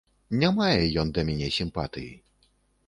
[0.43, 2.11] Не мае ён да мяне сімпатыі.